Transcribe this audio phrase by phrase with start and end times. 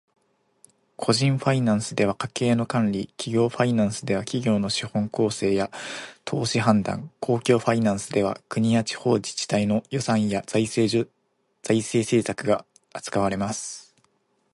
[0.97, 5.69] 個人ファイナンスでは家計の管理、企業ファイナンスでは企業の資本構成や
[6.25, 10.97] 投資判断、公共ファイナンスでは国や地方自治体の予算や財政
[11.83, 13.93] 政策が扱われます。